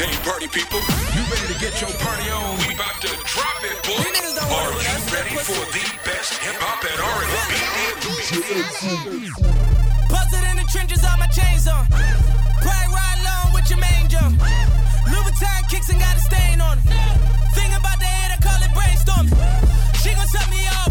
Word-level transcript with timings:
Hey, 0.00 0.16
party 0.24 0.48
people, 0.48 0.80
you 1.12 1.20
ready 1.28 1.52
to 1.52 1.60
get 1.60 1.76
your 1.76 1.92
party 2.00 2.24
on? 2.32 2.56
We 2.64 2.72
about 2.72 2.96
to 3.04 3.12
drop 3.28 3.60
it, 3.68 3.76
boy. 3.84 4.00
Are 4.00 4.72
you 4.72 4.96
ready 5.12 5.36
for 5.44 5.60
the 5.76 5.84
best 6.08 6.40
hip 6.40 6.56
hop 6.56 6.80
and 6.88 6.96
R&B? 7.04 7.52
Buzzing 10.08 10.40
in 10.48 10.56
the 10.56 10.64
trenches, 10.72 11.04
all 11.04 11.20
my 11.20 11.28
chains 11.28 11.68
on. 11.68 11.84
Pride 12.64 12.88
ride 12.88 13.20
along 13.20 13.52
with 13.52 13.68
your 13.68 13.76
main 13.76 14.08
jump. 14.08 14.40
Louboutin 15.04 15.68
kicks 15.68 15.92
and 15.92 16.00
got 16.00 16.16
a 16.16 16.20
stain 16.24 16.64
on 16.64 16.80
it. 16.80 16.88
Think 17.52 17.76
about 17.76 18.00
the 18.00 18.08
head, 18.08 18.32
I 18.32 18.40
call 18.40 18.56
it 18.56 18.72
brainstorming. 18.72 19.36
She 20.00 20.16
gon' 20.16 20.24
set 20.32 20.48
me 20.48 20.64
off 20.80 20.89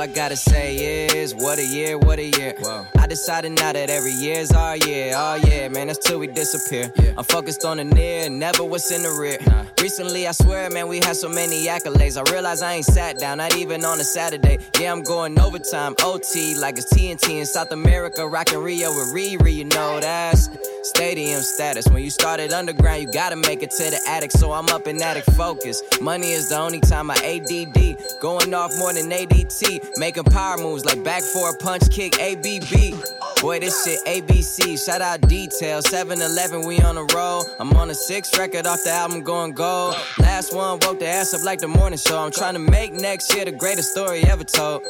All 0.00 0.04
I 0.04 0.06
gotta 0.06 0.34
say 0.34 1.08
is, 1.08 1.34
what 1.34 1.58
a 1.58 1.62
year, 1.62 1.98
what 1.98 2.18
a 2.18 2.24
year. 2.24 2.54
I 2.96 3.06
decided 3.06 3.52
now 3.52 3.74
that 3.74 3.90
every 3.90 4.12
year's 4.12 4.50
our 4.50 4.74
year. 4.78 5.12
Oh 5.14 5.34
yeah, 5.34 5.68
man, 5.68 5.88
that's 5.88 5.98
till 5.98 6.18
we 6.18 6.26
disappear. 6.26 6.90
I'm 7.18 7.24
focused 7.24 7.66
on 7.66 7.76
the 7.76 7.84
near, 7.84 8.30
never 8.30 8.64
what's 8.64 8.90
in 8.90 9.02
the 9.02 9.10
rear. 9.10 9.36
Recently, 9.78 10.26
I 10.26 10.32
swear, 10.32 10.70
man, 10.70 10.88
we 10.88 11.00
had 11.00 11.16
so 11.16 11.28
many 11.28 11.66
accolades. 11.66 12.16
I 12.16 12.32
realize 12.32 12.62
I 12.62 12.76
ain't 12.76 12.86
sat 12.86 13.18
down, 13.18 13.36
not 13.36 13.54
even 13.56 13.84
on 13.84 14.00
a 14.00 14.04
Saturday. 14.04 14.60
Yeah, 14.80 14.90
I'm 14.90 15.02
going 15.02 15.38
overtime, 15.38 15.94
OT, 16.02 16.54
like 16.54 16.78
it's 16.78 16.90
TNT 16.90 17.38
in 17.38 17.44
South 17.44 17.70
America, 17.70 18.26
rocking 18.26 18.60
Rio 18.60 18.88
with 18.88 19.12
Riri, 19.14 19.52
you 19.52 19.64
know 19.64 20.00
that's 20.00 20.48
stadium 21.00 21.40
status. 21.40 21.88
When 21.88 22.02
you 22.04 22.10
started 22.10 22.52
underground, 22.52 23.00
you 23.00 23.10
gotta 23.10 23.34
make 23.34 23.62
it 23.62 23.70
to 23.70 23.84
the 23.84 23.98
attic, 24.06 24.30
so 24.30 24.52
I'm 24.52 24.68
up 24.68 24.86
in 24.86 25.00
attic 25.00 25.24
focus. 25.34 25.82
Money 25.98 26.32
is 26.32 26.50
the 26.50 26.58
only 26.58 26.78
time 26.78 27.10
I 27.10 27.14
ADD, 27.14 28.20
going 28.20 28.52
off 28.52 28.70
more 28.76 28.92
than 28.92 29.08
ADT, 29.08 29.96
making 29.96 30.24
power 30.24 30.58
moves 30.58 30.84
like 30.84 31.02
back 31.02 31.22
for 31.22 31.48
a 31.48 31.56
punch 31.56 31.90
kick, 31.90 32.20
ABB. 32.20 33.00
Boy, 33.40 33.60
this 33.60 33.82
shit 33.82 33.98
ABC. 34.04 34.76
Shout 34.76 35.00
out 35.00 35.22
Detail, 35.22 35.80
7 35.80 36.20
Eleven, 36.20 36.66
we 36.66 36.78
on 36.80 36.98
a 36.98 37.04
roll. 37.14 37.46
I'm 37.58 37.72
on 37.72 37.88
a 37.88 37.94
sixth 37.94 38.36
record 38.38 38.66
off 38.66 38.84
the 38.84 38.90
album 38.90 39.22
going 39.22 39.52
gold. 39.52 39.94
Last 40.18 40.54
one 40.54 40.80
woke 40.82 40.98
the 40.98 41.06
ass 41.06 41.32
up 41.32 41.42
like 41.42 41.60
the 41.60 41.68
morning 41.68 41.98
show. 41.98 42.18
I'm 42.18 42.30
trying 42.30 42.54
to 42.54 42.60
make 42.60 42.92
next 42.92 43.34
year 43.34 43.46
the 43.46 43.52
greatest 43.52 43.92
story 43.92 44.22
ever 44.24 44.44
told. 44.44 44.82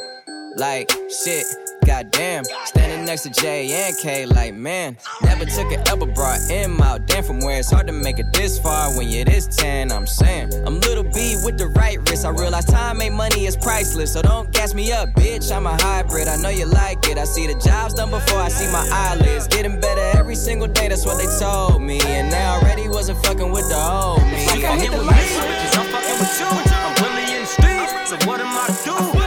Like, 0.57 0.91
shit, 1.09 1.45
goddamn. 1.85 2.43
Standing 2.65 3.05
next 3.05 3.23
to 3.23 3.29
J 3.29 3.71
and 3.71 3.97
K, 3.97 4.25
like, 4.25 4.53
man. 4.53 4.97
Never 5.23 5.45
took 5.45 5.71
an 5.71 5.81
elbow, 5.87 6.07
brought 6.07 6.39
M 6.49 6.81
out. 6.81 7.05
Damn, 7.05 7.23
from 7.23 7.39
where 7.39 7.59
it's 7.59 7.71
hard 7.71 7.87
to 7.87 7.93
make 7.93 8.19
it 8.19 8.25
this 8.33 8.59
far 8.59 8.95
when 8.97 9.07
you're 9.07 9.23
this 9.23 9.47
10, 9.47 9.93
I'm 9.93 10.05
saying. 10.05 10.53
I'm 10.65 10.81
little 10.81 11.05
B 11.05 11.37
with 11.45 11.57
the 11.57 11.67
right 11.67 11.97
wrist. 12.09 12.25
I 12.25 12.29
realize 12.29 12.65
time 12.65 13.01
ain't 13.01 13.15
money 13.15 13.45
it's 13.45 13.55
priceless. 13.55 14.11
So 14.11 14.21
don't 14.21 14.51
gas 14.51 14.73
me 14.73 14.91
up, 14.91 15.09
bitch. 15.09 15.55
I'm 15.55 15.65
a 15.65 15.81
hybrid. 15.81 16.27
I 16.27 16.35
know 16.35 16.49
you 16.49 16.65
like 16.65 17.07
it. 17.07 17.17
I 17.17 17.23
see 17.23 17.47
the 17.47 17.57
jobs 17.59 17.93
done 17.93 18.11
before 18.11 18.39
I 18.39 18.49
see 18.49 18.69
my 18.73 18.85
eyelids. 18.91 19.47
Getting 19.47 19.79
better 19.79 20.17
every 20.19 20.35
single 20.35 20.67
day, 20.67 20.89
that's 20.89 21.05
what 21.05 21.17
they 21.17 21.27
told 21.39 21.81
me. 21.81 22.01
And 22.01 22.29
they 22.29 22.43
already 22.43 22.89
wasn't 22.89 23.23
fucking 23.25 23.51
with 23.51 23.69
the 23.69 23.77
old 23.77 24.21
me. 24.23 24.43
You 24.43 24.67
I 24.67 24.75
hit 24.75 24.91
fucking 24.91 24.91
the 24.91 24.97
with 24.97 25.07
lights 25.07 25.31
me, 25.31 25.47
switch. 25.47 25.71
cause 25.71 25.77
I'm 25.77 25.87
fucking 25.95 26.19
with 26.19 26.39
you. 26.39 26.73
I'm 26.75 27.15
really 27.15 27.35
in 27.35 27.41
the 27.41 27.47
streets, 27.47 28.09
so 28.09 28.27
what 28.27 28.41
am 28.41 28.47
I 28.47 28.67
to 28.67 29.20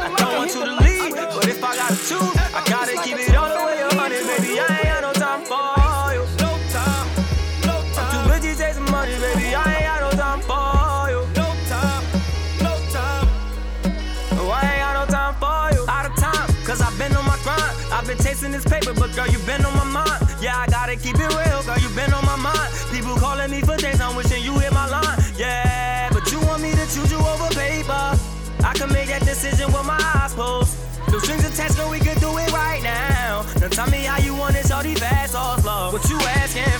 been 18.15 18.25
chasing 18.25 18.53
this 18.53 18.65
paper, 18.65 18.93
but 18.95 19.15
girl, 19.15 19.27
you 19.29 19.39
been 19.41 19.65
on 19.65 19.75
my 19.75 19.85
mind. 19.85 20.23
Yeah, 20.41 20.59
I 20.59 20.67
gotta 20.67 20.97
keep 20.97 21.17
it 21.17 21.31
real, 21.35 21.63
girl, 21.63 21.79
you 21.79 21.89
been 21.95 22.13
on 22.13 22.25
my 22.25 22.37
mind. 22.37 22.71
People 22.93 23.17
calling 23.17 23.51
me 23.51 23.61
for 23.61 23.77
days, 23.77 24.01
I'm 24.01 24.17
wishing 24.17 24.43
you 24.43 24.59
hit 24.59 24.73
my 24.73 24.89
line. 24.89 25.19
Yeah, 25.37 26.09
but 26.13 26.31
you 26.31 26.41
want 26.41 26.63
me 26.63 26.71
to 26.73 26.85
choose 26.93 27.11
you 27.11 27.19
over 27.19 27.49
paper. 27.55 28.19
I 28.65 28.73
can 28.75 28.93
make 28.93 29.09
that 29.09 29.23
decision 29.25 29.67
with 29.73 29.85
my 29.85 29.99
eyes 30.15 30.33
closed. 30.33 30.77
No 31.11 31.19
strings 31.19 31.45
attached, 31.45 31.77
girl, 31.77 31.91
we 31.91 31.99
can 31.99 32.19
do 32.19 32.31
it 32.39 32.51
right 32.53 32.83
now. 32.83 33.47
Now 33.61 33.69
tell 33.69 33.89
me 33.91 34.05
how 34.05 34.19
you 34.19 34.35
want 34.35 34.57
it, 34.57 34.67
shorty 34.67 34.95
fast 34.95 35.35
or 35.35 35.61
slow. 35.63 35.93
What 35.93 36.09
you 36.09 36.19
asking 36.19 36.74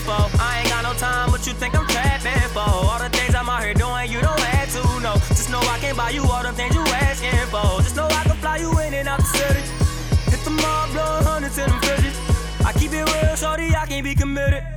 I 14.37 14.49
can't 14.49 14.65
be. 14.65 14.75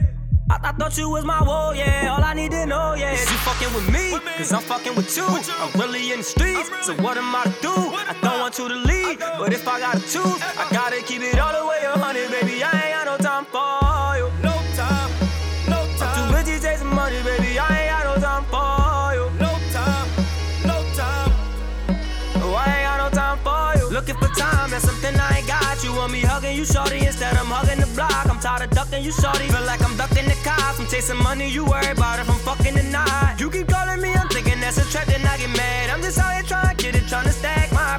I, 0.51 0.59
I 0.71 0.73
thought 0.73 0.97
you 0.97 1.11
was 1.11 1.25
my 1.25 1.43
woe, 1.43 1.73
yeah. 1.73 2.15
All 2.15 2.25
I 2.25 2.33
need 2.33 2.53
to 2.53 2.65
know, 2.65 2.95
yeah, 2.95 3.13
is 3.13 3.31
you 3.31 3.37
fucking 3.39 3.75
with 3.75 3.93
me, 3.93 4.19
cause 4.39 4.53
I'm 4.53 4.63
fucking 4.63 4.95
with 4.95 5.15
you. 5.15 5.25
I'm 5.27 5.79
really 5.79 6.11
in 6.13 6.19
the 6.19 6.25
streets, 6.25 6.71
so 6.87 6.95
what 7.03 7.19
am 7.19 7.35
I 7.35 7.45
to 7.45 7.51
do? 7.61 7.69
I 7.69 8.17
don't 8.23 8.41
want 8.41 8.59
you 8.59 8.69
to 8.69 8.75
leave, 8.75 9.19
but 9.19 9.53
if 9.53 9.69
I 9.69 9.79
gotta 9.81 10.01
choose, 10.01 10.41
I 10.57 10.67
gotta 10.73 11.03
keep 11.03 11.21
it 11.21 11.39
all 11.39 11.53
the 11.53 11.68
way 11.68 11.68
You 25.89 25.95
want 25.97 26.13
me 26.13 26.21
hugging 26.21 26.55
you, 26.55 26.67
shorty, 26.67 27.07
instead 27.07 27.35
I'm 27.35 27.47
hugging 27.47 27.81
the 27.81 27.87
block. 27.97 28.29
I'm 28.29 28.39
tired 28.41 28.69
of 28.69 28.71
ducking 28.77 29.03
you, 29.03 29.11
shorty. 29.11 29.49
Feel 29.49 29.65
like 29.65 29.81
I'm 29.81 29.97
ducking 29.97 30.29
the 30.29 30.37
cops. 30.45 30.79
I'm 30.79 30.87
chasing 30.87 31.17
money, 31.17 31.49
you 31.49 31.65
worry 31.65 31.89
about 31.89 32.21
if 32.21 32.29
I'm 32.29 32.37
fucking 32.45 32.79
or 32.79 32.89
not. 32.93 33.41
You 33.41 33.49
keep 33.49 33.69
calling 33.69 34.03
me, 34.03 34.13
I'm 34.13 34.29
thinking 34.29 34.61
that's 34.61 34.77
a 34.77 34.85
trap, 34.93 35.07
then 35.07 35.25
I 35.25 35.39
get 35.39 35.49
mad. 35.57 35.89
I'm 35.89 36.03
just 36.03 36.19
out 36.19 36.35
here 36.35 36.43
trying 36.43 36.77
to 36.77 36.83
get 36.83 36.95
it, 36.95 37.09
trying 37.09 37.25
to 37.25 37.33
stack 37.33 37.73
my 37.73 37.97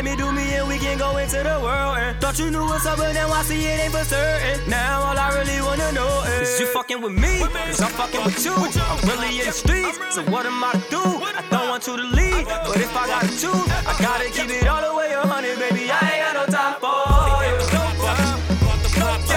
let 0.00 0.10
me 0.12 0.16
do 0.16 0.32
me 0.32 0.54
and 0.54 0.66
we 0.66 0.78
can 0.78 0.96
go 0.96 1.18
into 1.18 1.36
the 1.36 1.60
world. 1.60 1.98
And 1.98 2.18
thought 2.20 2.38
you 2.38 2.50
knew 2.50 2.64
what's 2.64 2.86
up, 2.86 2.96
but 2.96 3.12
then 3.12 3.28
I 3.28 3.42
see 3.42 3.66
it 3.66 3.80
ain't 3.84 3.92
for 3.92 4.02
certain. 4.02 4.56
Now 4.66 5.02
all 5.02 5.18
I 5.18 5.28
really 5.36 5.60
wanna 5.60 5.92
know 5.92 6.24
is 6.40 6.58
you 6.58 6.64
fucking 6.68 7.02
with 7.02 7.12
me, 7.12 7.40
cause 7.40 7.82
I'm 7.82 7.92
fucking 8.00 8.24
with 8.24 8.42
you. 8.42 8.54
I'm 8.54 8.96
really 9.10 9.40
in 9.40 9.44
the 9.44 9.52
streets, 9.52 9.98
so 10.14 10.22
what 10.32 10.46
am 10.46 10.64
I 10.64 10.72
to 10.72 10.80
do? 10.88 11.02
I 11.04 11.44
don't 11.50 11.68
want 11.68 11.86
you 11.86 11.98
to 11.98 12.02
leave, 12.16 12.46
but 12.48 12.78
if 12.78 12.96
I 12.96 13.08
gotta 13.08 13.28
choose, 13.28 13.68
I 13.84 13.92
gotta 14.00 14.30
keep 14.30 14.48
it 14.48 14.66
all 14.66 14.80
the 14.80 14.96
way 14.96 15.12
a 15.12 15.20
hundred, 15.20 15.58
baby. 15.58 15.90
I 15.92 16.00
ain't 16.00 16.22
got 16.24 16.34
no 16.40 16.44
time 16.48 16.80
for 16.80 16.96
you. 17.44 17.60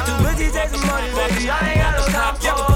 Too 0.07 0.17
busy 0.23 0.47
chasing 0.47 0.87
money, 0.87 1.11
baby. 1.11 1.49
I 1.49 1.59
ain't 1.71 1.81
got 1.83 1.91
no 1.99 2.05
time 2.07 2.35
for 2.35 2.69
you. 2.69 2.72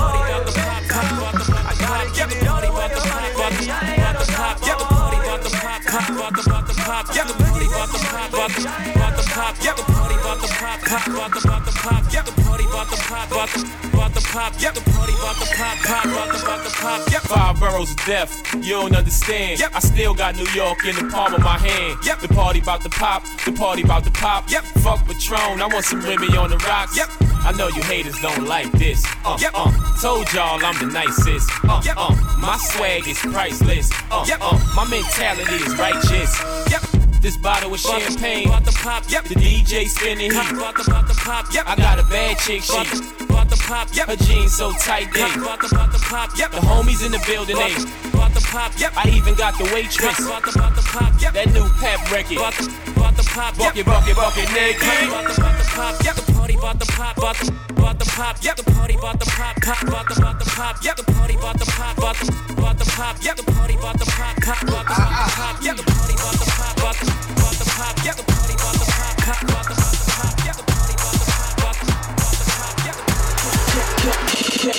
Pop, 8.32 8.52
the 8.52 8.62
about 8.62 9.16
the 9.18 9.24
pop, 9.30 9.56
the 9.58 9.84
party 9.84 10.16
about 10.16 10.42
the 10.42 10.48
pop, 10.48 10.80
pop, 10.82 11.08
about 11.08 11.32
the 11.32 11.42
about 11.48 11.66
the 11.66 11.72
pop, 11.72 12.04
the 12.26 12.42
party 12.44 12.66
about 12.66 12.90
the 12.90 12.98
pop, 12.98 13.32
about 13.32 13.50
the 13.50 13.60
about 13.94 14.14
the 14.14 14.22
pop, 14.22 14.54
the 14.54 14.82
party 14.92 15.14
about 15.14 15.36
the 15.40 15.48
pop, 15.56 15.78
pop, 15.86 16.06
about 16.06 16.30
the 16.34 16.40
about 16.44 16.64
the 16.64 16.72
pop. 16.78 17.24
Five 17.28 17.60
boroughs 17.60 17.92
of 17.92 17.98
death, 18.06 18.32
you 18.56 18.74
don't 18.74 18.96
understand. 18.96 19.60
Yep. 19.60 19.72
I 19.76 19.80
still 19.80 20.14
got 20.14 20.36
New 20.36 20.48
York 20.54 20.86
in 20.86 20.96
the 20.96 21.10
palm 21.12 21.34
of 21.34 21.42
my 21.42 21.58
hand. 21.58 22.00
Yep. 22.06 22.20
The 22.22 22.28
party 22.30 22.60
about 22.60 22.84
the 22.84 22.90
pop, 22.90 23.24
the 23.46 23.52
party 23.52 23.82
about 23.84 24.04
the 24.04 24.12
pop. 24.12 24.50
Yep. 24.50 24.64
Fuck 24.84 25.06
Patron, 25.08 25.62
I 25.62 25.68
want 25.68 25.86
some 25.86 26.02
Remy 26.02 26.38
on 26.38 26.50
the 26.50 26.58
rocks. 26.58 26.96
Yep. 26.98 27.10
I 27.48 27.52
know 27.54 27.68
you 27.70 27.82
haters 27.84 28.20
don't 28.22 28.46
like 28.46 28.72
this. 28.74 29.04
Uh, 29.24 29.38
Yep. 29.40 29.52
uh, 29.56 29.72
told 30.02 30.32
y'all 30.34 30.64
I'm 30.64 30.78
the 30.80 30.92
nicest. 30.92 31.50
Uh, 31.64 31.82
Yep. 31.84 31.96
uh, 31.98 32.16
my 32.40 32.58
swag 32.58 33.08
is 33.08 33.18
priceless. 33.20 33.90
Uh, 34.12 34.26
Yep. 34.28 34.40
uh, 34.42 34.58
my 34.76 34.86
mentality 34.90 35.56
is 35.56 35.76
righteous. 35.78 36.32
Yep. 36.72 36.97
This 37.28 37.36
bottle 37.36 37.72
with 37.72 37.82
champagne. 37.82 38.48
About 38.48 38.64
the 38.64 38.72
pop, 38.72 39.04
yep. 39.12 39.26
The 39.26 39.36
DJ 39.36 39.90
spinning 39.92 40.32
heat. 40.32 40.52
about 40.56 40.80
the 40.80 40.88
about 40.88 41.10
the 41.10 41.14
pop, 41.14 41.52
yep. 41.52 41.68
I 41.68 41.76
got 41.76 42.00
a 42.00 42.08
bad 42.08 42.40
chick, 42.40 42.64
she. 42.64 42.80
About 43.28 43.52
the 43.52 43.60
pop, 43.68 43.92
yep. 43.92 44.08
Her 44.08 44.16
jeans 44.16 44.56
so 44.56 44.72
tight, 44.80 45.12
they. 45.12 45.28
About 45.36 45.60
the 45.60 45.68
about 45.68 45.92
the 45.92 46.00
pop, 46.08 46.32
yep. 46.40 46.52
The 46.52 46.64
homies 46.64 47.04
in 47.04 47.12
the 47.12 47.20
building, 47.28 47.60
they. 47.60 47.76
About 48.16 48.32
the 48.32 48.40
pop, 48.48 48.72
yep. 48.80 48.96
I 48.96 49.12
even 49.12 49.36
got 49.36 49.60
the 49.60 49.68
waitress. 49.76 50.24
About 50.24 50.48
the 50.48 50.56
about 50.56 50.80
the 50.80 50.82
pop, 50.88 51.12
yep. 51.20 51.34
That 51.36 51.52
new 51.52 51.68
pep 51.84 52.00
record. 52.08 52.40
About 52.40 52.56
the 52.56 52.64
about 52.96 53.16
the 53.20 53.24
pop. 53.28 53.58
Bucket, 53.60 53.84
bucket, 53.84 54.16
bucket, 54.16 54.48
nigga. 54.56 54.88
About 55.12 55.28
the 55.28 55.36
about 55.36 55.58
the 55.60 55.68
pop, 55.76 55.96
yep. 56.08 56.16
The 56.16 56.32
party 56.32 56.56
about 56.56 56.80
the 56.80 56.88
pop, 56.96 57.18
about 57.20 57.36
the 57.44 57.52
about 57.76 58.00
the 58.00 58.08
pop, 58.08 58.36
yep. 58.40 58.56
The 58.56 58.64
party 58.72 58.96
about 58.96 59.20
the 59.20 59.28
pop, 59.28 59.60
pop, 59.60 59.84
about 59.84 60.08
the 60.08 60.16
about 60.16 60.40
the 60.40 60.48
pop, 60.56 60.80
yep. 60.80 60.96
The 60.96 61.04
party 61.12 61.36
about 61.36 61.60
the 61.60 61.68
pop, 61.76 61.98
about 62.00 62.16
the 62.24 62.32
about 62.56 62.80
the 62.80 62.88
pop, 62.88 63.20
yep. 63.20 63.36
The 63.36 63.44
party 63.52 63.76
about 63.76 64.00
the 64.00 64.08
pop, 64.16 64.32
pop, 64.40 64.64
about 64.64 64.88
the 64.88 64.96
pop, 64.96 65.60
yep. 65.60 65.76
The 65.76 65.84
party 65.84 66.16
about 66.16 66.40
the 66.40 66.48
pop, 66.48 66.48
the 66.48 66.57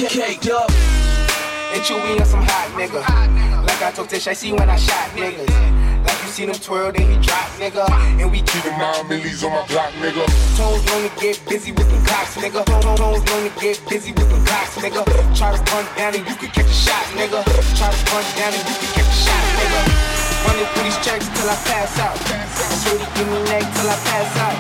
Caked 0.09 0.49
up. 0.49 0.71
And 1.75 1.83
Chewy 1.85 2.19
on 2.19 2.25
some 2.25 2.41
hot 2.41 2.73
nigga. 2.73 3.05
Like 3.67 3.83
I 3.83 3.93
told 3.95 4.09
Tish, 4.09 4.27
I 4.29 4.33
see 4.33 4.53
when 4.53 4.71
I 4.71 4.77
shot 4.77 5.11
niggas. 5.11 5.47
Like 6.07 6.23
you 6.23 6.29
see 6.29 6.47
them 6.47 6.55
twirl, 6.55 6.91
then 6.93 7.11
he 7.11 7.21
drop, 7.21 7.51
nigga. 7.61 7.91
And 8.19 8.33
we 8.33 8.39
keep 8.39 8.63
Keeping 8.63 8.79
nine 8.79 9.07
millies 9.09 9.45
on 9.45 9.53
my 9.53 9.67
block, 9.67 9.93
nigga. 10.01 10.25
toes 10.57 10.83
known 10.87 11.11
to 11.11 11.21
get 11.21 11.39
busy 11.47 11.73
with 11.73 11.91
them 11.91 12.03
cocks, 12.07 12.35
nigga. 12.37 12.65
Toes 12.97 13.23
known 13.27 13.51
to 13.51 13.61
get 13.61 13.79
busy 13.91 14.13
with 14.13 14.31
them 14.31 14.43
cocks, 14.47 14.77
nigga. 14.77 15.05
Try 15.37 15.55
to 15.55 15.73
run 15.75 15.85
down 15.97 16.15
and 16.15 16.27
you 16.27 16.35
can 16.35 16.49
catch 16.49 16.65
a 16.65 16.73
shot, 16.73 17.05
nigga. 17.13 17.45
Try 17.77 17.93
to 17.93 18.11
run 18.11 18.25
down 18.41 18.55
and 18.55 18.65
you 18.67 18.75
can 18.75 18.89
catch 18.95 19.07
a 19.07 19.13
shot, 19.13 19.45
nigga. 19.61 20.18
Running 20.47 20.69
through 20.73 20.85
these 20.85 21.01
checks 21.03 21.27
till 21.35 21.49
I 21.49 21.57
pass 21.67 21.99
out. 21.99 22.17
Shorty 22.85 23.07
give 23.17 23.29
me 23.29 23.39
neck 23.51 23.65
till 23.75 23.89
I 23.89 23.97
pass 24.07 24.31
out. 24.39 24.57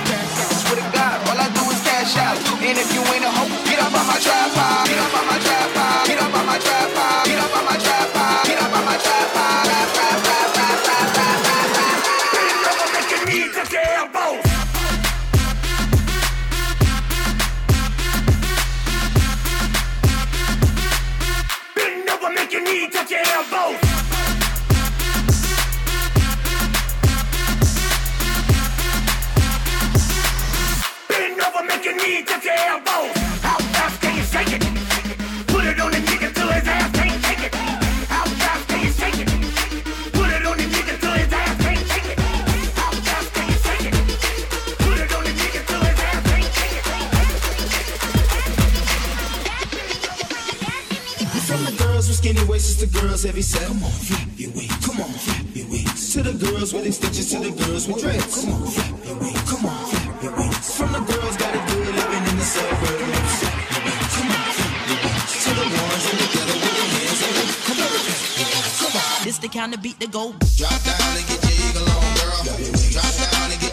Swear 0.62 0.76
to 0.80 0.86
God, 0.90 1.16
all 1.28 1.38
I 1.38 1.48
do 1.54 1.62
is 1.70 1.80
cash 1.86 2.16
out. 2.18 2.38
And 2.62 2.76
if 2.78 2.88
you 2.94 3.00
ain't 3.14 3.24
a 3.24 3.30
hoe, 3.30 3.50
get 3.68 3.78
up 3.78 3.94
on 3.94 4.06
my 4.06 4.18
tripod. 4.18 4.88
Get 4.88 4.98
up 4.98 5.14
on 5.14 5.24
my 5.26 5.38
tripod. 5.38 6.06
Get 6.06 6.18
up 6.18 6.34
on 6.34 6.44
my 6.46 6.58
tripod. 6.58 7.26
Get 7.26 7.38
up 7.38 7.54
on 7.54 7.64
my 7.64 7.76
tripod. 7.78 8.46
Get 8.46 8.58
up 8.62 8.74
on 8.74 8.84
my 8.84 8.96
tripod. 8.98 9.28
Make 22.34 22.52
your 22.52 22.62
knee 22.62 22.88
touch 22.88 23.10
your 23.10 23.20
elbows. 23.20 23.87
How 33.42 33.58
fast 33.74 34.00
can 34.00 34.16
you 34.16 34.22
shake 34.22 34.52
it? 34.52 34.62
Put 35.46 35.64
it 35.66 35.78
on 35.78 35.90
the 35.90 35.98
nigga 35.98 36.32
till 36.34 36.48
his 36.48 36.66
ass 36.66 36.90
can't 36.92 37.22
take 37.22 37.42
it. 37.44 37.54
How 38.08 38.24
fast 38.24 38.68
can 38.68 38.80
you 38.80 38.90
shake 38.92 39.18
it? 39.20 39.28
Put 40.12 40.30
it 40.30 40.46
on 40.46 40.56
the 40.56 40.64
nigga 40.64 40.98
till 40.98 41.12
his 41.12 41.32
ass 41.32 41.56
can't 41.62 41.86
take 41.88 42.08
it. 42.12 42.18
How 42.76 42.90
fast 42.92 43.34
can 43.34 43.46
you 43.46 43.58
shake 43.64 43.86
it? 43.88 43.94
Put 44.78 44.98
it 44.98 45.12
on 45.12 45.22
the 45.24 45.30
nigga 45.30 45.60
till 45.68 45.80
his 45.80 46.00
ass 46.00 46.22
can't 46.28 46.52
take 46.54 46.74
it. 46.74 46.84
From 51.46 51.60
the 51.64 51.72
girls 51.82 52.08
with 52.08 52.16
skinny 52.16 52.44
waists 52.44 52.76
to 52.80 52.86
girls 52.86 53.22
heavy 53.24 53.42
set. 53.42 53.66
Come 53.68 53.84
on, 53.84 53.90
flap 53.90 54.28
your 54.36 54.50
wings. 54.52 54.86
Come 54.86 55.00
on, 55.00 55.12
flap 55.12 55.44
your 55.54 55.68
wings. 55.68 56.12
To 56.14 56.22
the 56.22 56.32
girls 56.32 56.72
with 56.72 56.86
extensions, 56.86 57.30
to 57.32 57.38
the 57.40 57.50
girls 57.50 57.86
with 57.86 58.00
dreads. 58.00 58.44
Come 58.44 58.54
on, 58.54 58.66
flap 58.66 58.97
This 69.28 69.36
the 69.36 69.48
kind 69.48 69.74
of 69.74 69.82
beat 69.82 70.00
that 70.00 70.10
go. 70.10 70.32
Drop 70.56 70.72
down 70.84 71.16
and 71.18 71.26
get 71.28 71.44
on, 71.76 72.14
girl. 72.16 72.40
Drop 72.88 73.30
down 73.30 73.52
and 73.52 73.60
get 73.60 73.67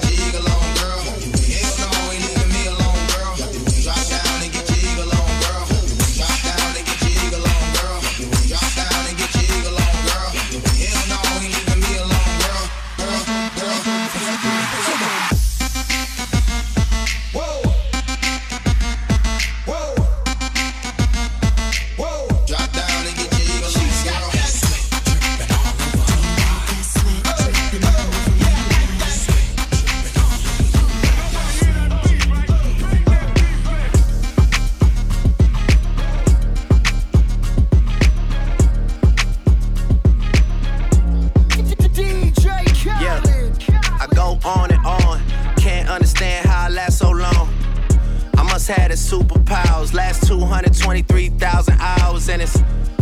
I 48.67 48.71
must 48.71 49.11
have 49.11 49.19
superpowers. 49.19 49.93
Last 49.93 50.25
223,000 50.27 51.77
hours, 51.79 52.29
and 52.29 52.41
it's 52.41 52.59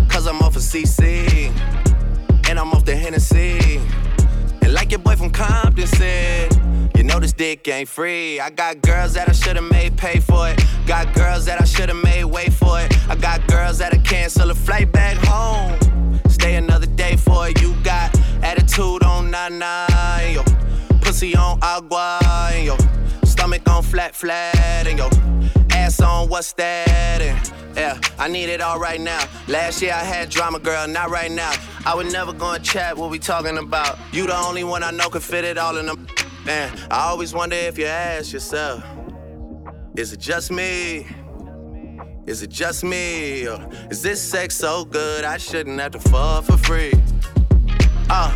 cause 0.10 0.28
I'm 0.28 0.42
off 0.42 0.58
of 0.58 0.62
CC. 0.62 1.52
And 2.50 2.60
I'm 2.60 2.72
off 2.72 2.84
the 2.84 2.96
Hennessy. 2.96 3.80
And 4.62 4.74
like 4.74 4.92
your 4.92 5.00
boy 5.00 5.16
from 5.16 5.30
Compton 5.30 5.88
said, 5.88 6.54
you 6.98 7.04
know 7.04 7.18
this 7.20 7.32
dick 7.32 7.66
ain't 7.70 7.88
free. 7.88 8.42
I 8.42 8.50
got 8.50 8.82
girls 8.82 9.14
that 9.14 9.30
I 9.30 9.32
should've 9.32 9.64
made 9.72 9.96
pay 9.98 10.20
for 10.20 10.50
it. 10.50 10.62
Got 10.86 11.14
girls 11.14 11.46
that 11.46 11.62
I 11.62 11.66
should've 11.66 12.04
made 12.04 12.26
wait 12.26 12.52
for 12.52 12.82
it. 12.82 12.94
I 13.08 13.16
got 13.16 13.48
girls 13.48 13.78
that'll 13.78 14.02
cancel 14.02 14.52
a 14.52 14.56
flight 14.56 14.92
back 14.92 15.16
home. 15.26 16.20
Stay 16.28 16.56
another 16.56 16.88
day 16.88 17.16
for 17.16 17.48
it. 17.48 17.62
You 17.62 17.74
got 17.84 18.14
attitude 18.44 19.04
on 19.04 19.32
nana, 19.32 19.88
and 19.90 20.36
yo. 20.36 20.44
Pussy 21.00 21.36
on 21.38 21.60
agua, 21.62 22.20
yo. 22.62 22.76
Stomach 23.44 23.70
on 23.70 23.84
flat, 23.84 24.16
flat, 24.16 24.88
and 24.88 24.98
yo. 24.98 25.10
Ass 25.72 26.00
on 26.00 26.30
what's 26.30 26.54
that? 26.54 27.22
And 27.22 27.52
yeah, 27.76 28.00
I 28.18 28.30
need 28.30 28.48
it 28.48 28.62
all 28.62 28.80
right 28.80 29.02
now. 29.02 29.22
Last 29.50 29.82
year 29.82 29.92
I 29.92 30.02
had 30.06 30.30
drama, 30.30 30.60
girl, 30.60 30.88
not 30.88 31.10
right 31.10 31.30
now. 31.30 31.52
I 31.86 31.94
would 31.94 32.10
never 32.10 32.32
go 32.32 32.54
and 32.54 32.64
chat 32.64 32.96
what 32.96 33.12
we 33.12 33.20
talking 33.20 33.58
about. 33.58 34.00
You 34.14 34.28
the 34.28 34.38
only 34.38 34.64
one 34.64 34.82
I 34.82 34.92
know 34.92 35.10
could 35.10 35.24
fit 35.24 35.44
it 35.44 35.58
all 35.58 35.76
in 35.76 35.88
them. 35.88 36.08
Man, 36.46 36.72
I 36.90 37.10
always 37.10 37.34
wonder 37.34 37.58
if 37.58 37.78
you 37.78 37.86
ask 37.86 38.32
yourself, 38.32 38.82
is 39.98 40.14
it 40.14 40.22
just 40.22 40.50
me? 40.50 41.06
Is 42.26 42.44
it 42.44 42.50
just 42.50 42.86
me? 42.86 43.46
Or 43.46 43.60
is 43.92 44.02
this 44.02 44.22
sex 44.22 44.56
so 44.56 44.86
good 44.86 45.26
I 45.26 45.36
shouldn't 45.36 45.82
have 45.82 45.92
to 45.92 46.00
fuck 46.00 46.46
for 46.46 46.56
free? 46.56 46.94
Uh, 48.10 48.34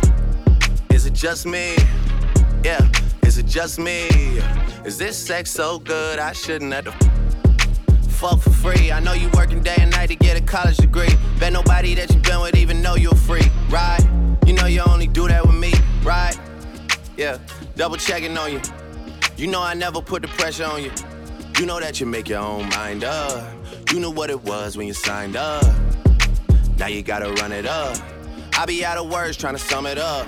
is 0.90 1.06
it 1.06 1.14
just 1.14 1.46
me? 1.46 1.76
Yeah, 2.62 2.86
is 3.38 3.44
it 3.44 3.46
just 3.46 3.78
me? 3.78 4.08
Is 4.84 4.98
this 4.98 5.16
sex 5.16 5.52
so 5.52 5.78
good 5.78 6.18
I 6.18 6.32
shouldn't 6.32 6.72
have 6.72 6.86
to 6.86 8.08
fuck 8.08 8.40
for 8.40 8.50
free? 8.50 8.90
I 8.90 8.98
know 8.98 9.12
you 9.12 9.28
working 9.34 9.62
day 9.62 9.76
and 9.78 9.92
night 9.92 10.08
to 10.08 10.16
get 10.16 10.36
a 10.36 10.40
college 10.40 10.78
degree. 10.78 11.14
Bet 11.38 11.52
nobody 11.52 11.94
that 11.94 12.12
you 12.12 12.20
been 12.20 12.40
with 12.40 12.56
even 12.56 12.82
know 12.82 12.96
you're 12.96 13.14
free, 13.14 13.48
right? 13.70 14.00
You 14.44 14.54
know 14.54 14.66
you 14.66 14.80
only 14.80 15.06
do 15.06 15.28
that 15.28 15.46
with 15.46 15.54
me, 15.54 15.72
right? 16.02 16.36
Yeah, 17.16 17.38
double 17.76 17.96
checking 17.96 18.36
on 18.36 18.52
you. 18.52 18.60
You 19.36 19.46
know 19.46 19.62
I 19.62 19.74
never 19.74 20.02
put 20.02 20.22
the 20.22 20.28
pressure 20.28 20.64
on 20.64 20.82
you. 20.82 20.90
You 21.60 21.66
know 21.66 21.78
that 21.78 22.00
you 22.00 22.06
make 22.06 22.28
your 22.28 22.40
own 22.40 22.68
mind 22.70 23.04
up. 23.04 23.54
You 23.92 24.00
knew 24.00 24.10
what 24.10 24.30
it 24.30 24.42
was 24.42 24.76
when 24.76 24.88
you 24.88 24.94
signed 24.94 25.36
up. 25.36 25.64
Now 26.76 26.88
you 26.88 27.02
gotta 27.02 27.30
run 27.34 27.52
it 27.52 27.66
up. 27.66 27.98
I 28.58 28.66
be 28.66 28.84
out 28.84 28.98
of 28.98 29.12
words 29.12 29.36
trying 29.36 29.54
to 29.54 29.60
sum 29.60 29.86
it 29.86 29.98
up. 29.98 30.26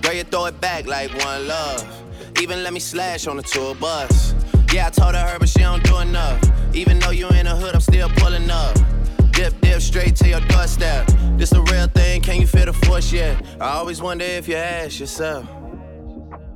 Girl, 0.00 0.14
you 0.14 0.24
throw 0.24 0.46
it 0.46 0.58
back 0.58 0.86
like 0.86 1.12
one 1.22 1.48
love. 1.48 2.05
Even 2.40 2.62
let 2.62 2.72
me 2.72 2.80
slash 2.80 3.26
on 3.26 3.36
the 3.38 3.42
tour 3.42 3.74
bus. 3.74 4.34
Yeah, 4.72 4.88
I 4.88 4.90
told 4.90 5.14
her, 5.14 5.38
but 5.38 5.48
she 5.48 5.60
don't 5.60 5.82
do 5.84 5.98
enough. 5.98 6.40
Even 6.74 6.98
though 6.98 7.10
you 7.10 7.28
in 7.30 7.46
the 7.46 7.56
hood, 7.56 7.74
I'm 7.74 7.80
still 7.80 8.10
pulling 8.10 8.50
up. 8.50 8.76
Dip, 9.30 9.58
dip, 9.60 9.80
straight 9.80 10.16
to 10.16 10.28
your 10.28 10.40
doorstep. 10.40 11.06
This 11.38 11.52
a 11.52 11.62
real 11.62 11.86
thing, 11.88 12.20
can 12.20 12.40
you 12.40 12.46
feel 12.46 12.66
the 12.66 12.72
force 12.72 13.10
yet? 13.10 13.42
I 13.60 13.70
always 13.70 14.02
wonder 14.02 14.24
if 14.24 14.48
you 14.48 14.56
ask 14.56 15.00
yourself, 15.00 15.46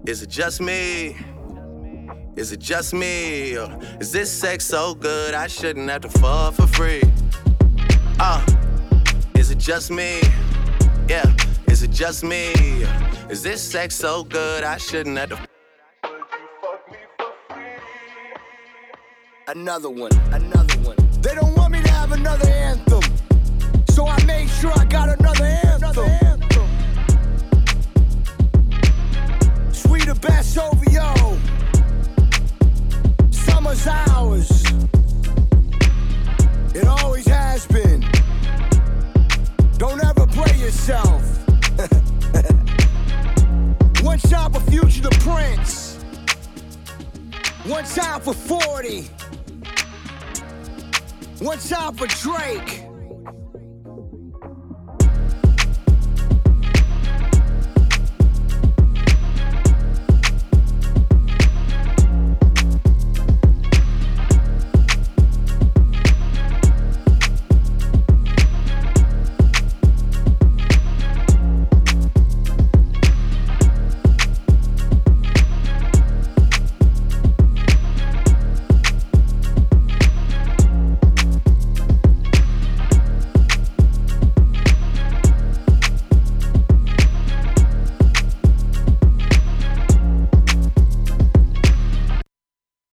is 0.06 0.22
it 0.22 0.28
just 0.28 0.60
me? 0.60 1.16
Is 2.36 2.52
it 2.52 2.60
just 2.60 2.92
me? 2.92 3.56
Or 3.56 3.78
is 4.00 4.12
this 4.12 4.30
sex 4.30 4.66
so 4.66 4.94
good 4.94 5.34
I 5.34 5.46
shouldn't 5.46 5.88
have 5.90 6.02
to 6.02 6.08
fuck 6.08 6.54
for 6.54 6.66
free? 6.66 7.02
Uh, 8.18 8.44
is 9.34 9.50
it 9.50 9.58
just 9.58 9.90
me? 9.90 10.20
Yeah, 11.08 11.24
is 11.68 11.82
it 11.82 11.90
just 11.90 12.22
me? 12.22 12.52
Is 13.30 13.42
this 13.42 13.62
sex 13.62 13.94
so 13.94 14.24
good 14.24 14.62
I 14.62 14.76
shouldn't 14.76 15.16
have 15.16 15.30
to 15.30 15.49
Another 19.56 19.90
one, 19.90 20.12
another 20.30 20.78
one. 20.78 20.94
They 21.22 21.34
don't 21.34 21.56
want 21.56 21.72
me 21.72 21.82
to 21.82 21.90
have 21.90 22.12
another 22.12 22.48
anthem. 22.48 23.02
So 23.88 24.06
I 24.06 24.22
made 24.24 24.48
sure 24.48 24.70
I 24.76 24.84
got 24.84 25.08
another 25.08 25.44
anthem. 25.44 26.40
Sweeter 29.72 30.14
best 30.14 30.56
OVO. 30.56 31.36
Summer's 33.32 33.88
ours. 33.88 34.62
It 36.72 36.86
always 36.86 37.26
has 37.26 37.66
been. 37.66 38.06
Don't 39.78 40.00
ever 40.04 40.28
play 40.28 40.56
yourself. 40.58 41.22
One 44.04 44.18
shot 44.20 44.52
for 44.52 44.60
Future 44.70 45.02
the 45.02 45.10
Prince. 45.18 45.96
One 47.66 47.84
time 47.84 48.20
for 48.20 48.32
40. 48.32 49.10
One 51.40 51.58
up 51.72 51.96
for 51.96 52.06
Drake. 52.06 52.89